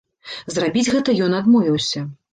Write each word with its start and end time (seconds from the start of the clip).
Зрабіць 0.55 0.89
гэта 0.95 1.15
ён 1.27 1.37
адмовіўся. 1.41 2.07